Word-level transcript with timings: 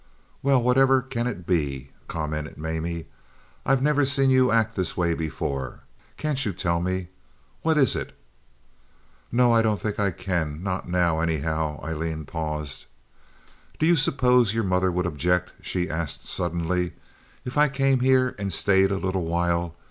"Well, 0.41 0.59
whatever 0.59 1.03
can 1.03 1.27
it 1.27 1.45
be?" 1.45 1.91
commented 2.07 2.57
Mamie. 2.57 3.05
"I 3.67 3.75
never 3.75 4.03
saw 4.03 4.23
you 4.23 4.49
act 4.51 4.75
this 4.75 4.97
way 4.97 5.13
before. 5.13 5.81
Can't 6.17 6.43
you 6.43 6.53
tell 6.53 6.81
me? 6.81 7.09
What 7.61 7.77
is 7.77 7.95
it?" 7.95 8.17
"No, 9.31 9.51
I 9.51 9.61
don't 9.61 9.79
think 9.79 9.99
I 9.99 10.09
can—not 10.09 10.89
now, 10.89 11.19
anyhow." 11.19 11.79
Aileen 11.83 12.25
paused. 12.25 12.87
"Do 13.77 13.85
you 13.85 13.95
suppose 13.95 14.55
your 14.55 14.63
mother 14.63 14.91
would 14.91 15.05
object," 15.05 15.53
she 15.61 15.87
asked, 15.87 16.25
suddenly, 16.25 16.93
"if 17.45 17.55
I 17.55 17.69
came 17.69 17.99
here 17.99 18.33
and 18.39 18.51
stayed 18.51 18.89
a 18.89 18.97
little 18.97 19.25
while? 19.25 19.75